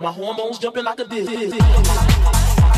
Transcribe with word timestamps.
My 0.00 0.12
hormones 0.12 0.58
jumping 0.58 0.84
like 0.84 0.98
a 0.98 1.04
dizzy. 1.04 2.77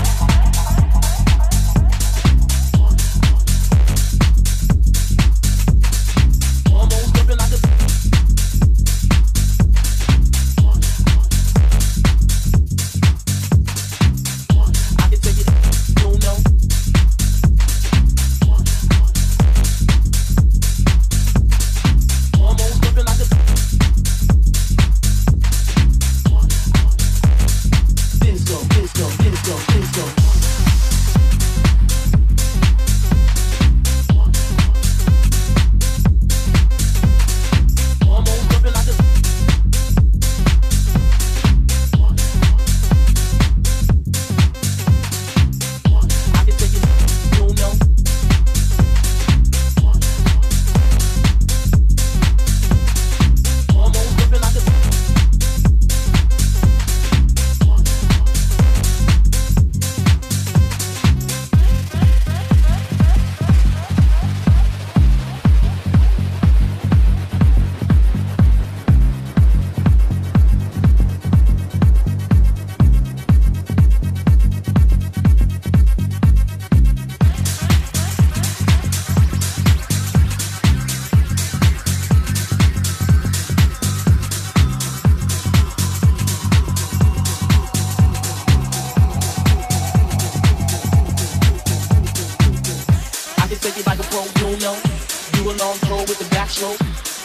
Backstroke. 96.31 96.81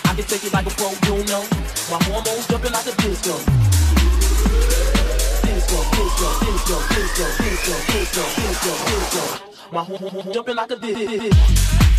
I 0.05 0.15
can 0.15 0.25
take 0.25 0.43
it 0.43 0.53
like 0.53 0.65
a 0.65 0.69
pro, 0.71 0.89
you 0.89 1.23
know. 1.25 1.43
My 1.91 1.99
hormones 2.05 2.47
jumping 2.47 2.71
like 2.71 2.85
a 2.85 2.95
disco. 3.01 3.35
Disco, 5.45 5.77
disco, 5.95 6.27
disco, 6.45 6.75
disco, 6.93 7.25
disco, 7.41 7.73
disco, 7.93 8.23
disco, 8.35 8.71
disco. 8.85 9.23
My 9.71 9.83
hormones 9.83 10.33
jumping 10.33 10.55
like 10.55 10.71
a 10.71 10.75
disco. 10.75 11.94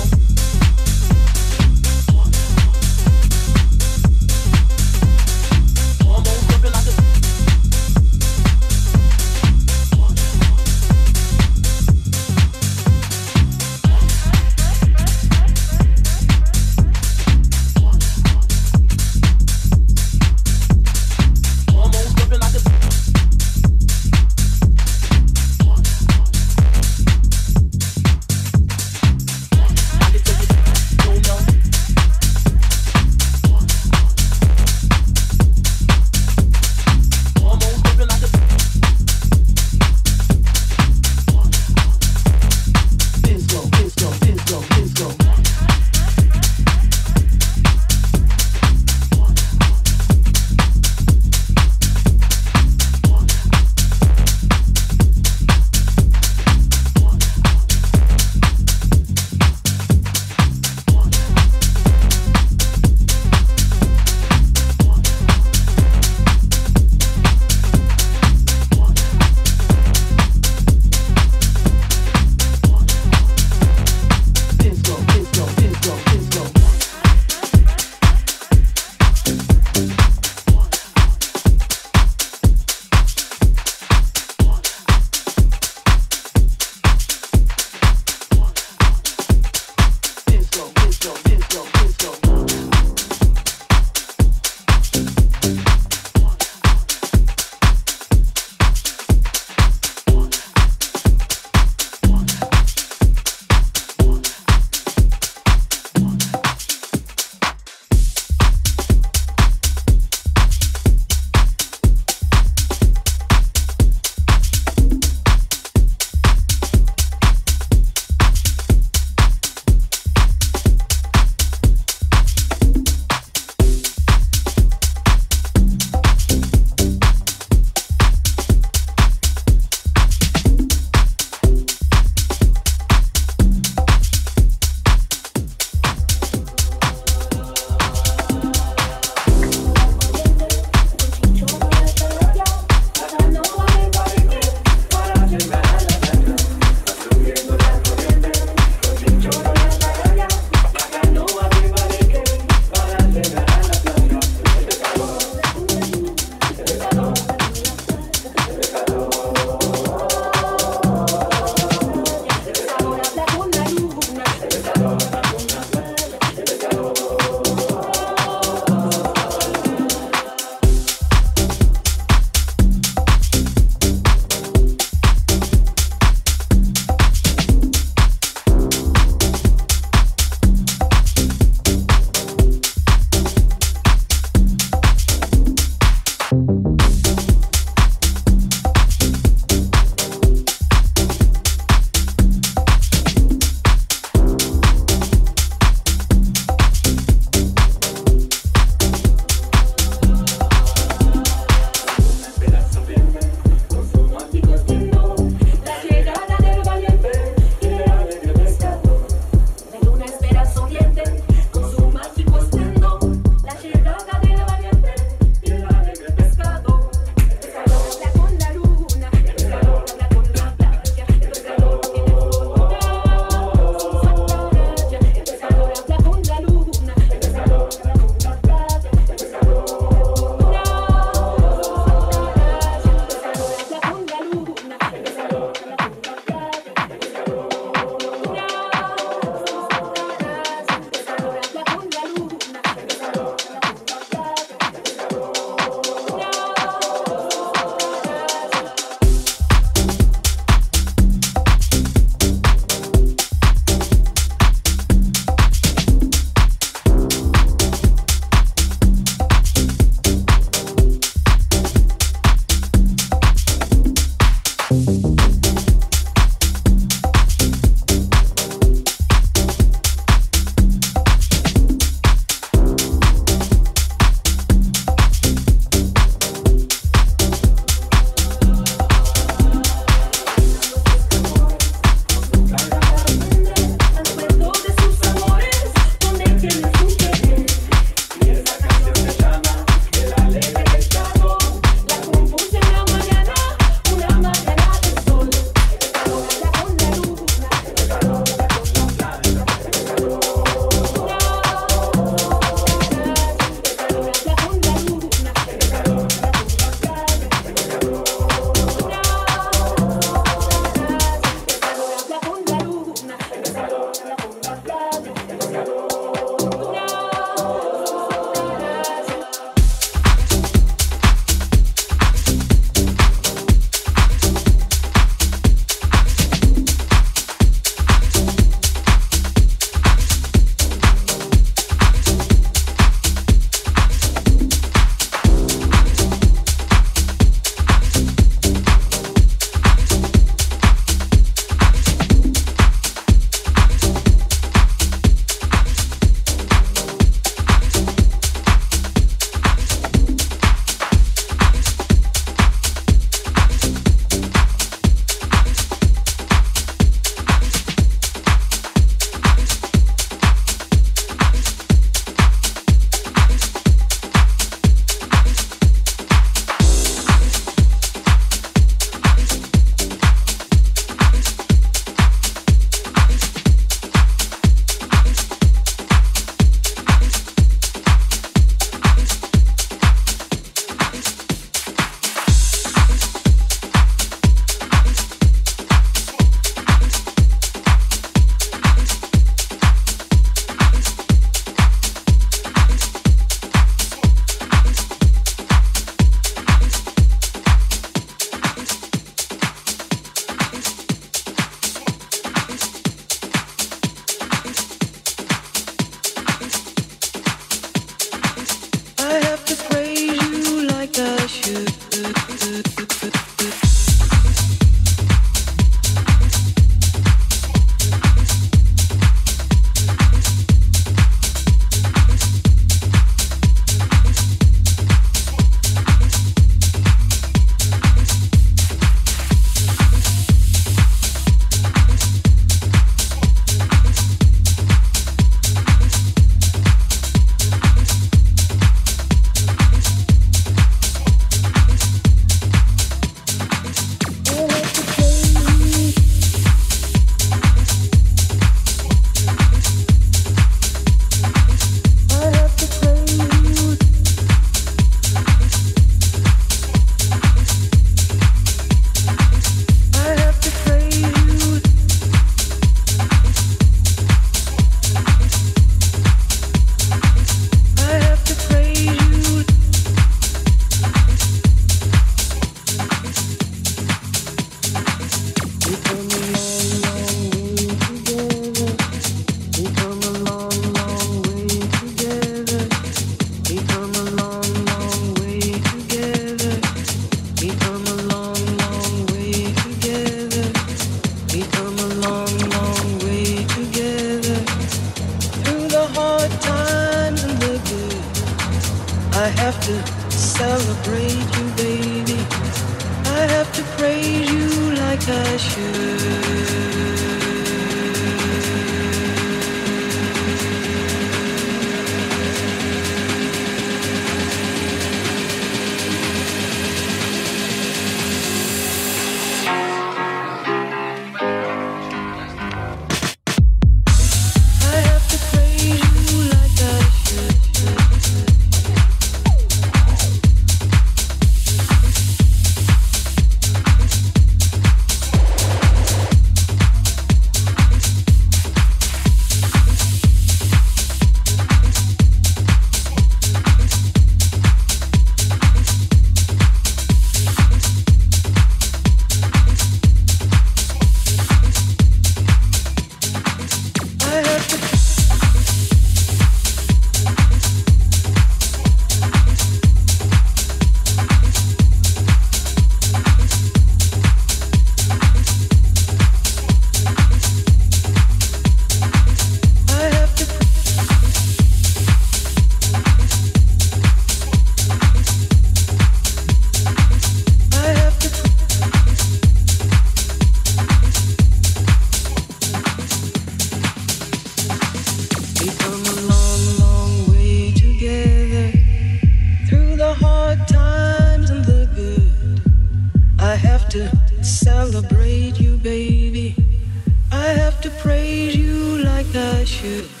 parachute 599.13 600.00